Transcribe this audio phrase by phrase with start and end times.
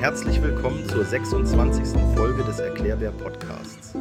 [0.00, 1.96] Herzlich willkommen zur 26.
[2.16, 3.94] Folge des Erklärbär Podcasts.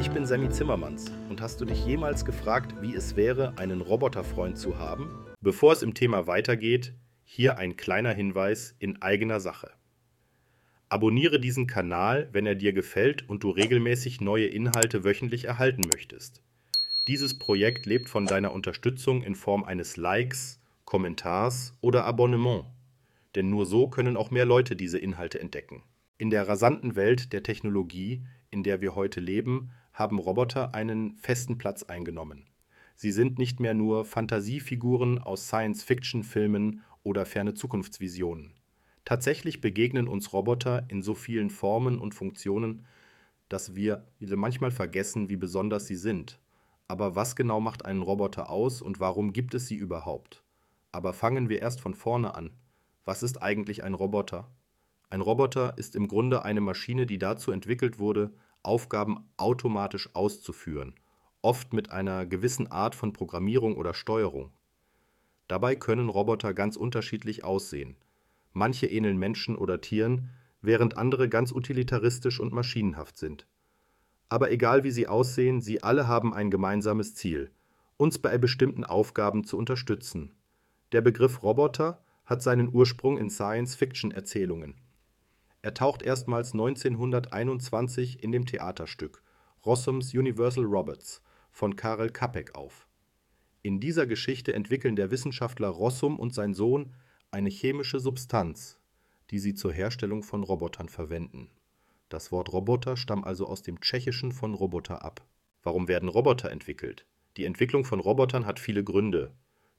[0.00, 4.58] Ich bin Sammy Zimmermanns und hast du dich jemals gefragt, wie es wäre, einen Roboterfreund
[4.58, 5.08] zu haben?
[5.40, 9.70] Bevor es im Thema weitergeht, hier ein kleiner Hinweis in eigener Sache.
[10.88, 16.42] Abonniere diesen Kanal, wenn er dir gefällt und du regelmäßig neue Inhalte wöchentlich erhalten möchtest.
[17.06, 22.64] Dieses Projekt lebt von deiner Unterstützung in Form eines Likes, Kommentars oder Abonnement.
[23.34, 25.82] Denn nur so können auch mehr Leute diese Inhalte entdecken.
[26.16, 31.58] In der rasanten Welt der Technologie, in der wir heute leben, haben Roboter einen festen
[31.58, 32.46] Platz eingenommen.
[32.94, 38.54] Sie sind nicht mehr nur Fantasiefiguren aus Science-Fiction-Filmen oder ferne Zukunftsvisionen.
[39.04, 42.86] Tatsächlich begegnen uns Roboter in so vielen Formen und Funktionen,
[43.48, 46.38] dass wir manchmal vergessen, wie besonders sie sind.
[46.86, 50.44] Aber was genau macht einen Roboter aus und warum gibt es sie überhaupt?
[50.96, 52.56] Aber fangen wir erst von vorne an.
[53.04, 54.50] Was ist eigentlich ein Roboter?
[55.10, 60.94] Ein Roboter ist im Grunde eine Maschine, die dazu entwickelt wurde, Aufgaben automatisch auszuführen,
[61.42, 64.52] oft mit einer gewissen Art von Programmierung oder Steuerung.
[65.48, 67.98] Dabei können Roboter ganz unterschiedlich aussehen.
[68.54, 70.30] Manche ähneln Menschen oder Tieren,
[70.62, 73.46] während andere ganz utilitaristisch und maschinenhaft sind.
[74.30, 77.50] Aber egal wie sie aussehen, sie alle haben ein gemeinsames Ziel,
[77.98, 80.32] uns bei bestimmten Aufgaben zu unterstützen.
[80.92, 84.76] Der Begriff Roboter hat seinen Ursprung in Science-Fiction-Erzählungen.
[85.62, 89.22] Er taucht erstmals 1921 in dem Theaterstück
[89.64, 92.86] Rossums Universal Robots von Karel Capek auf.
[93.62, 96.94] In dieser Geschichte entwickeln der Wissenschaftler Rossum und sein Sohn
[97.32, 98.78] eine chemische Substanz,
[99.30, 101.50] die sie zur Herstellung von Robotern verwenden.
[102.08, 105.26] Das Wort Roboter stammt also aus dem Tschechischen von Roboter ab.
[105.64, 107.06] Warum werden Roboter entwickelt?
[107.36, 109.34] Die Entwicklung von Robotern hat viele Gründe.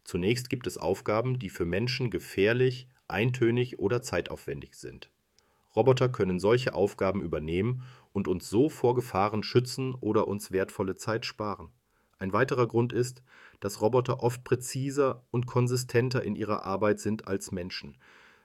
[0.07, 5.11] Zunächst gibt es Aufgaben, die für Menschen gefährlich, eintönig oder zeitaufwendig sind.
[5.75, 11.25] Roboter können solche Aufgaben übernehmen und uns so vor Gefahren schützen oder uns wertvolle Zeit
[11.25, 11.71] sparen.
[12.19, 13.21] Ein weiterer Grund ist,
[13.59, 17.97] dass Roboter oft präziser und konsistenter in ihrer Arbeit sind als Menschen.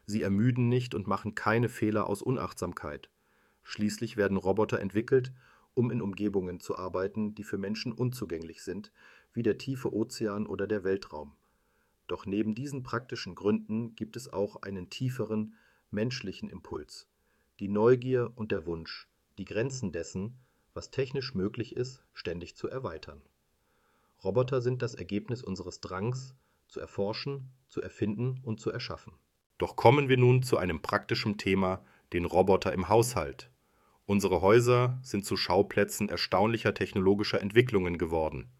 [0.04, 3.08] Sie ermüden nicht und machen keine Fehler aus Unachtsamkeit.
[3.62, 5.32] Schließlich werden Roboter entwickelt,
[5.74, 8.90] um in Umgebungen zu arbeiten, die für Menschen unzugänglich sind,
[9.32, 11.36] wie der tiefe Ozean oder der Weltraum.
[12.12, 15.54] Doch neben diesen praktischen Gründen gibt es auch einen tieferen,
[15.90, 17.08] menschlichen Impuls,
[17.58, 19.08] die Neugier und der Wunsch,
[19.38, 20.36] die Grenzen dessen,
[20.74, 23.22] was technisch möglich ist, ständig zu erweitern.
[24.22, 26.34] Roboter sind das Ergebnis unseres Drangs,
[26.68, 29.14] zu erforschen, zu erfinden und zu erschaffen.
[29.56, 33.50] Doch kommen wir nun zu einem praktischen Thema, den Roboter im Haushalt.
[34.04, 38.50] Unsere Häuser sind zu Schauplätzen erstaunlicher technologischer Entwicklungen geworden.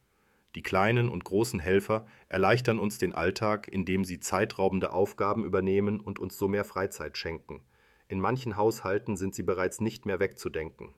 [0.54, 6.18] Die kleinen und großen Helfer erleichtern uns den Alltag, indem sie zeitraubende Aufgaben übernehmen und
[6.18, 7.62] uns so mehr Freizeit schenken.
[8.08, 10.94] In manchen Haushalten sind sie bereits nicht mehr wegzudenken.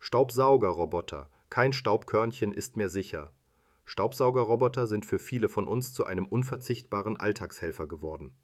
[0.00, 3.32] Staubsaugerroboter, kein Staubkörnchen ist mehr sicher.
[3.84, 8.34] Staubsaugerroboter sind für viele von uns zu einem unverzichtbaren Alltagshelfer geworden.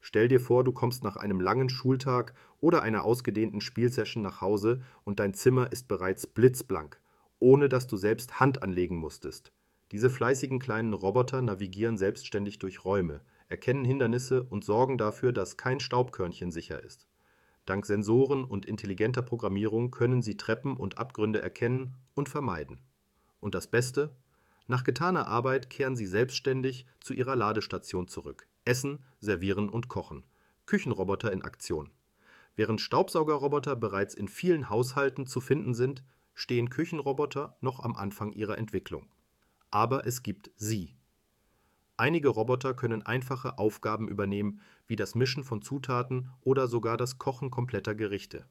[0.00, 4.82] Stell dir vor, du kommst nach einem langen Schultag oder einer ausgedehnten Spielsession nach Hause
[5.02, 7.00] und dein Zimmer ist bereits blitzblank,
[7.40, 9.52] ohne dass du selbst Hand anlegen musstest.
[9.92, 13.20] Diese fleißigen kleinen Roboter navigieren selbstständig durch Räume,
[13.50, 17.06] erkennen Hindernisse und sorgen dafür, dass kein Staubkörnchen sicher ist.
[17.66, 22.80] Dank Sensoren und intelligenter Programmierung können sie Treppen und Abgründe erkennen und vermeiden.
[23.38, 24.16] Und das Beste,
[24.66, 28.48] nach getaner Arbeit kehren sie selbstständig zu ihrer Ladestation zurück.
[28.64, 30.24] Essen, servieren und kochen.
[30.64, 31.90] Küchenroboter in Aktion.
[32.56, 38.56] Während Staubsaugerroboter bereits in vielen Haushalten zu finden sind, stehen Küchenroboter noch am Anfang ihrer
[38.56, 39.06] Entwicklung.
[39.72, 40.94] Aber es gibt sie.
[41.96, 47.50] Einige Roboter können einfache Aufgaben übernehmen, wie das Mischen von Zutaten oder sogar das Kochen
[47.50, 48.44] kompletter Gerichte.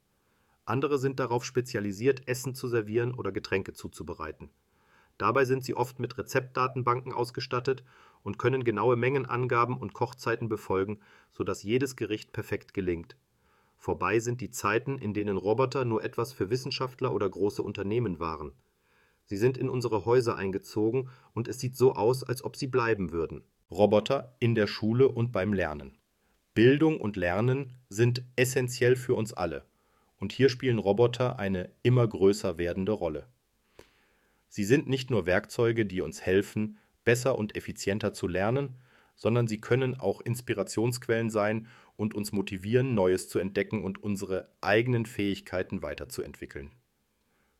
[0.66, 4.50] Andere sind darauf spezialisiert, Essen zu servieren oder Getränke zuzubereiten.
[5.20, 7.84] Dabei sind sie oft mit Rezeptdatenbanken ausgestattet
[8.24, 11.02] und können genaue Mengenangaben und Kochzeiten befolgen,
[11.32, 13.16] sodass jedes Gericht perfekt gelingt.
[13.78, 18.53] Vorbei sind die Zeiten, in denen Roboter nur etwas für Wissenschaftler oder große Unternehmen waren.
[19.31, 23.13] Sie sind in unsere Häuser eingezogen und es sieht so aus, als ob sie bleiben
[23.13, 23.45] würden.
[23.72, 25.97] Roboter in der Schule und beim Lernen.
[26.53, 29.63] Bildung und Lernen sind essentiell für uns alle.
[30.17, 33.25] Und hier spielen Roboter eine immer größer werdende Rolle.
[34.49, 38.75] Sie sind nicht nur Werkzeuge, die uns helfen, besser und effizienter zu lernen,
[39.16, 45.05] sondern sie können auch Inspirationsquellen sein und uns motivieren, Neues zu entdecken und unsere eigenen
[45.05, 46.72] Fähigkeiten weiterzuentwickeln.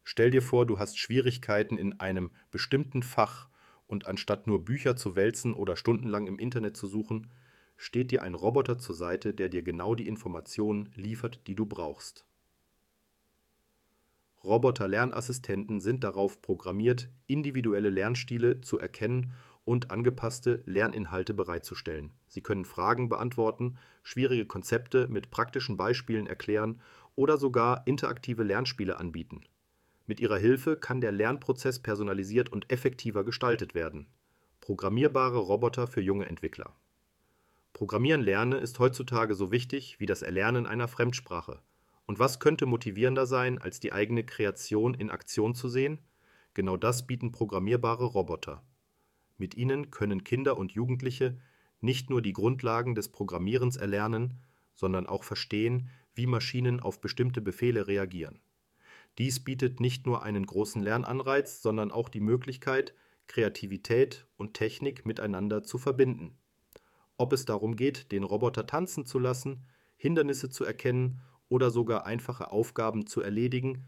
[0.04, 3.50] Stell dir vor, du hast Schwierigkeiten in einem bestimmten Fach
[3.88, 7.30] und anstatt nur Bücher zu wälzen oder stundenlang im Internet zu suchen,
[7.78, 12.26] steht dir ein Roboter zur Seite, der dir genau die Informationen liefert, die du brauchst.
[14.44, 19.34] Roboter-Lernassistenten sind darauf programmiert, individuelle Lernstile zu erkennen
[19.66, 22.12] und angepasste Lerninhalte bereitzustellen.
[22.28, 26.82] Sie können Fragen beantworten, schwierige Konzepte mit praktischen Beispielen erklären
[27.16, 29.44] oder sogar interaktive Lernspiele anbieten.
[30.12, 34.08] Mit ihrer Hilfe kann der Lernprozess personalisiert und effektiver gestaltet werden.
[34.60, 36.76] Programmierbare Roboter für junge Entwickler.
[37.72, 41.62] Programmieren lernen ist heutzutage so wichtig wie das Erlernen einer Fremdsprache.
[42.08, 46.00] Und was könnte motivierender sein, als die eigene Kreation in Aktion zu sehen?
[46.56, 48.66] Genau das bieten programmierbare Roboter.
[49.38, 51.40] Mit ihnen können Kinder und Jugendliche
[51.80, 54.42] nicht nur die Grundlagen des Programmierens erlernen,
[54.76, 58.42] sondern auch verstehen, wie Maschinen auf bestimmte Befehle reagieren.
[59.18, 62.94] Dies bietet nicht nur einen großen Lernanreiz, sondern auch die Möglichkeit,
[63.28, 66.38] Kreativität und Technik miteinander zu verbinden.
[67.18, 72.52] Ob es darum geht, den Roboter tanzen zu lassen, Hindernisse zu erkennen oder sogar einfache
[72.52, 73.86] Aufgaben zu erledigen,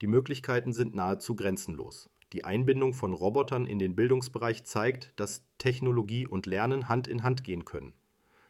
[0.00, 2.08] die Möglichkeiten sind nahezu grenzenlos.
[2.32, 7.44] Die Einbindung von Robotern in den Bildungsbereich zeigt, dass Technologie und Lernen Hand in Hand
[7.44, 7.92] gehen können.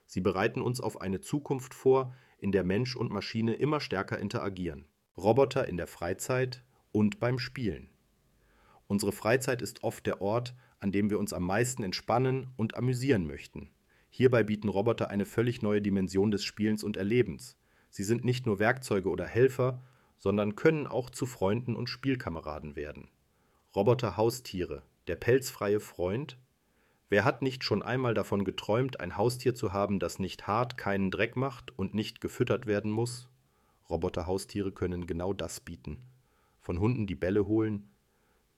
[0.06, 4.86] Sie bereiten uns auf eine Zukunft vor, in der Mensch und Maschine immer stärker interagieren.
[5.16, 6.62] Roboter in der Freizeit
[6.92, 7.90] und beim Spielen.
[8.86, 13.26] Unsere Freizeit ist oft der Ort, an dem wir uns am meisten entspannen und amüsieren
[13.26, 13.70] möchten.
[14.08, 17.56] Hierbei bieten Roboter eine völlig neue Dimension des Spielens und Erlebens.
[17.90, 19.82] Sie sind nicht nur Werkzeuge oder Helfer,
[20.18, 23.08] sondern können auch zu Freunden und Spielkameraden werden.
[23.74, 26.38] Roboter-Haustiere, der pelzfreie Freund?
[27.08, 31.10] Wer hat nicht schon einmal davon geträumt, ein Haustier zu haben, das nicht hart, keinen
[31.10, 33.29] Dreck macht und nicht gefüttert werden muss?
[33.90, 35.98] Roboter-Haustiere können genau das bieten.
[36.60, 37.90] Von Hunden, die Bälle holen,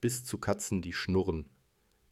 [0.00, 1.48] bis zu Katzen, die schnurren.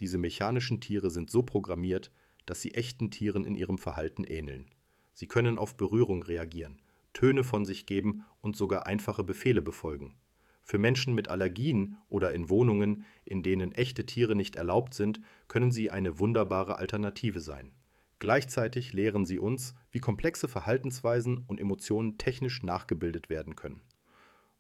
[0.01, 2.11] Diese mechanischen Tiere sind so programmiert,
[2.47, 4.71] dass sie echten Tieren in ihrem Verhalten ähneln.
[5.13, 6.81] Sie können auf Berührung reagieren,
[7.13, 10.15] Töne von sich geben und sogar einfache Befehle befolgen.
[10.63, 15.73] Für Menschen mit Allergien oder in Wohnungen, in denen echte Tiere nicht erlaubt sind, können
[15.73, 17.73] sie eine wunderbare Alternative sein.
[18.21, 23.81] Gleichzeitig lehren sie uns, wie komplexe Verhaltensweisen und Emotionen technisch nachgebildet werden können.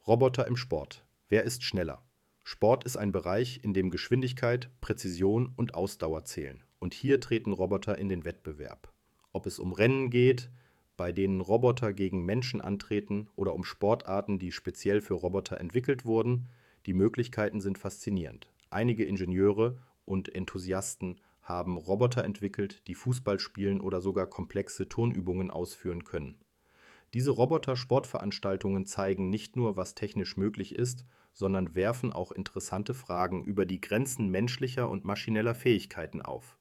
[0.06, 1.04] Roboter im Sport.
[1.28, 2.02] Wer ist schneller?
[2.42, 6.64] Sport ist ein Bereich, in dem Geschwindigkeit, Präzision und Ausdauer zählen.
[6.78, 8.92] Und hier treten Roboter in den Wettbewerb.
[9.32, 10.50] Ob es um Rennen geht,
[10.96, 16.48] bei denen Roboter gegen Menschen antreten oder um Sportarten, die speziell für Roboter entwickelt wurden,
[16.86, 18.50] die Möglichkeiten sind faszinierend.
[18.70, 26.04] Einige Ingenieure und Enthusiasten haben Roboter entwickelt, die Fußball spielen oder sogar komplexe Turnübungen ausführen
[26.04, 26.40] können.
[27.12, 33.66] Diese Roboter-Sportveranstaltungen zeigen nicht nur, was technisch möglich ist, sondern werfen auch interessante Fragen über
[33.66, 36.56] die Grenzen menschlicher und maschineller Fähigkeiten auf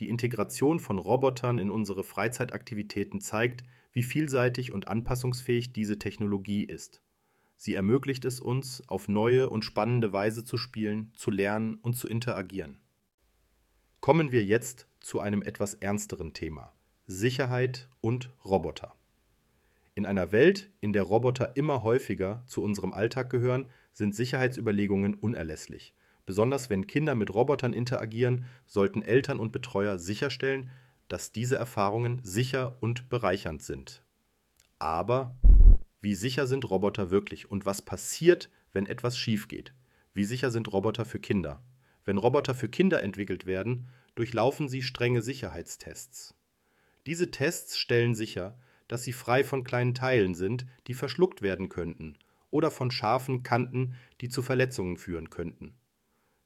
[0.00, 7.02] die Integration von Robotern in unsere Freizeitaktivitäten zeigt, wie vielseitig und anpassungsfähig diese Technologie ist.
[7.56, 12.08] Sie ermöglicht es uns, auf neue und spannende Weise zu spielen, zu lernen und zu
[12.08, 12.80] interagieren.
[14.00, 16.72] Kommen wir jetzt zu einem etwas ernsteren Thema
[17.06, 18.94] Sicherheit und Roboter.
[19.94, 25.92] In einer Welt, in der Roboter immer häufiger zu unserem Alltag gehören, sind Sicherheitsüberlegungen unerlässlich.
[26.24, 30.70] Besonders wenn Kinder mit Robotern interagieren, sollten Eltern und Betreuer sicherstellen,
[31.08, 34.02] dass diese Erfahrungen sicher und bereichernd sind.
[34.78, 35.36] Aber
[36.00, 39.74] wie sicher sind Roboter wirklich und was passiert, wenn etwas schief geht?
[40.14, 41.62] Wie sicher sind Roboter für Kinder?
[42.04, 46.34] Wenn Roboter für Kinder entwickelt werden, durchlaufen sie strenge Sicherheitstests.
[47.06, 52.18] Diese Tests stellen sicher, dass sie frei von kleinen Teilen sind, die verschluckt werden könnten,
[52.50, 55.74] oder von scharfen Kanten, die zu Verletzungen führen könnten.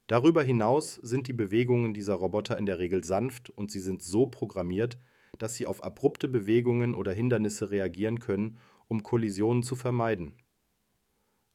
[0.06, 4.26] Darüber hinaus sind die Bewegungen dieser Roboter in der Regel sanft und sie sind so
[4.26, 4.98] programmiert,
[5.38, 10.34] dass sie auf abrupte Bewegungen oder Hindernisse reagieren können, um Kollisionen zu vermeiden.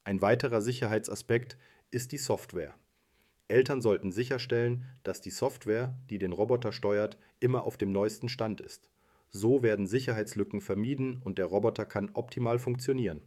[0.03, 1.57] Ein weiterer Sicherheitsaspekt
[1.91, 2.73] ist die Software.
[3.49, 8.61] Eltern sollten sicherstellen, dass die Software, die den Roboter steuert, immer auf dem neuesten Stand
[8.61, 8.89] ist.
[9.31, 13.21] So werden Sicherheitslücken vermieden und der Roboter kann optimal funktionieren.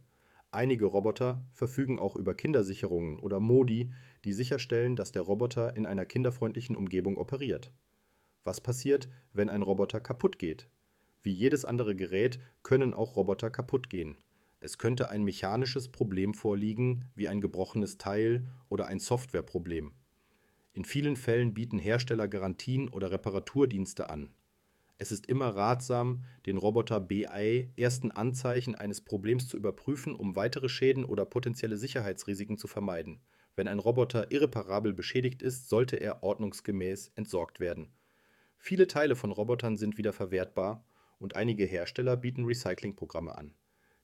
[0.51, 3.91] Einige Roboter verfügen auch über Kindersicherungen oder Modi,
[4.23, 7.73] die sicherstellen, dass der Roboter in einer kinderfreundlichen Umgebung operiert.
[8.43, 10.69] Was passiert, wenn ein Roboter kaputt geht?
[11.21, 14.17] Wie jedes andere Gerät können auch Roboter kaputt gehen.
[14.59, 19.93] Es könnte ein mechanisches Problem vorliegen, wie ein gebrochenes Teil oder ein Softwareproblem.
[20.73, 24.33] In vielen Fällen bieten Hersteller Garantien oder Reparaturdienste an
[25.03, 30.69] es ist immer ratsam, den Roboter BI ersten Anzeichen eines Problems zu überprüfen, um weitere
[30.69, 33.19] Schäden oder potenzielle Sicherheitsrisiken zu vermeiden.
[33.57, 37.91] Wenn ein Roboter irreparabel beschädigt ist, sollte er ordnungsgemäß entsorgt werden.
[38.57, 40.85] Viele Teile von Robotern sind wieder verwertbar
[41.19, 43.53] und einige Hersteller bieten Recyclingprogramme an.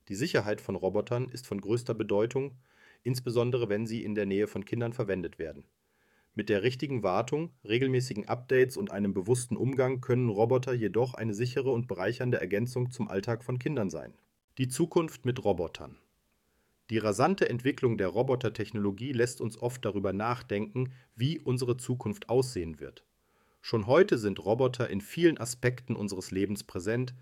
[0.08, 2.58] Die Sicherheit von Robotern ist von größter Bedeutung,
[3.04, 5.64] insbesondere wenn sie in der Nähe von Kindern verwendet werden.
[6.34, 11.70] Mit der richtigen Wartung, regelmäßigen Updates und einem bewussten Umgang können Roboter jedoch eine sichere
[11.70, 14.14] und bereichernde Ergänzung zum Alltag von Kindern sein.
[14.58, 15.98] Die Zukunft mit Robotern.
[16.90, 23.04] Die rasante Entwicklung der Robotertechnologie lässt uns oft darüber nachdenken, wie unsere Zukunft aussehen wird.
[23.60, 27.14] Schon heute sind Roboter in vielen Aspekten unseres Lebens präsent,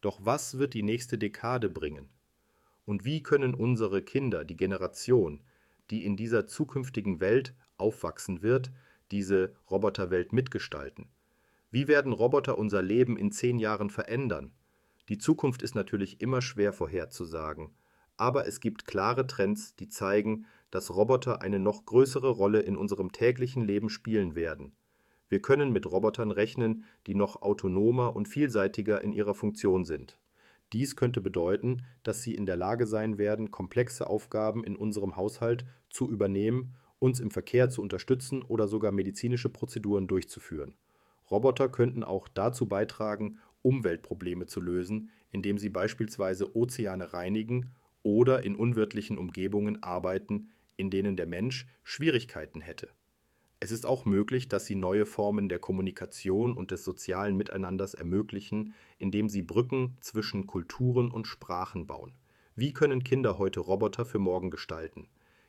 [0.00, 2.08] doch was wird die nächste Dekade bringen?
[2.84, 5.42] Und wie können unsere Kinder, die Generation,
[5.90, 8.72] die in dieser zukünftigen Welt aufwachsen wird,
[9.10, 11.08] diese Roboterwelt mitgestalten?
[11.70, 14.52] Wie werden Roboter unser Leben in zehn Jahren verändern?
[15.08, 17.70] Die Zukunft ist natürlich immer schwer vorherzusagen,
[18.16, 23.12] aber es gibt klare Trends, die zeigen, dass Roboter eine noch größere Rolle in unserem
[23.12, 24.74] täglichen Leben spielen werden.
[25.28, 30.18] Wir können mit Robotern rechnen, die noch autonomer und vielseitiger in ihrer Funktion sind.
[30.72, 35.64] Dies könnte bedeuten, dass sie in der Lage sein werden, komplexe Aufgaben in unserem Haushalt
[35.90, 40.74] zu übernehmen, uns im Verkehr zu unterstützen oder sogar medizinische Prozeduren durchzuführen.
[41.30, 47.72] Roboter könnten auch dazu beitragen, Umweltprobleme zu lösen, indem sie beispielsweise Ozeane reinigen
[48.02, 52.88] oder in unwirtlichen Umgebungen arbeiten, in denen der Mensch Schwierigkeiten hätte.
[53.58, 58.74] Es ist auch möglich, dass sie neue Formen der Kommunikation und des sozialen Miteinanders ermöglichen,
[58.98, 62.12] indem sie Brücken zwischen Kulturen und Sprachen bauen.
[62.54, 65.08] Wie können Kinder heute Roboter für morgen gestalten?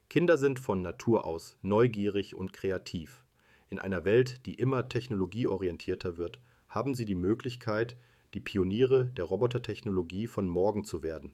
[0.09, 3.25] Kinder sind von Natur aus neugierig und kreativ.
[3.69, 7.97] In einer Welt, die immer technologieorientierter wird, haben sie die Möglichkeit,
[8.33, 11.33] die Pioniere der Robotertechnologie von morgen zu werden.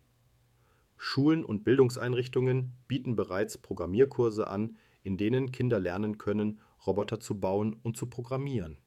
[0.98, 7.76] Schulen und Bildungseinrichtungen bieten bereits Programmierkurse an, in denen Kinder lernen können, Roboter zu bauen
[7.84, 8.78] und zu programmieren.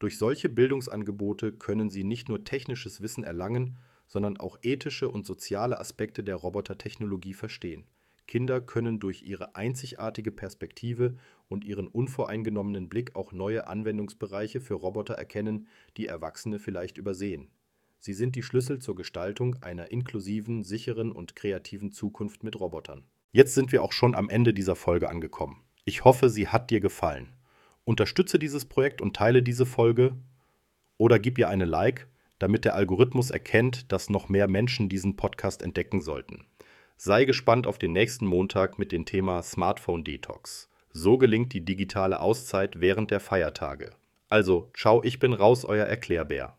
[0.00, 5.78] Durch solche Bildungsangebote können sie nicht nur technisches Wissen erlangen, sondern auch ethische und soziale
[5.78, 7.86] Aspekte der Robotertechnologie verstehen.
[8.26, 11.16] Kinder können durch ihre einzigartige Perspektive
[11.48, 17.48] und ihren unvoreingenommenen Blick auch neue Anwendungsbereiche für Roboter erkennen, die Erwachsene vielleicht übersehen.
[17.98, 23.04] Sie sind die Schlüssel zur Gestaltung einer inklusiven, sicheren und kreativen Zukunft mit Robotern.
[23.32, 25.62] Jetzt sind wir auch schon am Ende dieser Folge angekommen.
[25.84, 27.34] Ich hoffe, sie hat dir gefallen.
[27.84, 30.16] Unterstütze dieses Projekt und teile diese Folge
[30.98, 32.06] oder gib ihr eine Like,
[32.38, 36.46] damit der Algorithmus erkennt, dass noch mehr Menschen diesen Podcast entdecken sollten.
[36.96, 40.70] Sei gespannt auf den nächsten Montag mit dem Thema Smartphone Detox.
[40.90, 43.90] So gelingt die digitale Auszeit während der Feiertage.
[44.28, 46.56] Also, ciao, ich bin raus, euer Erklärbär.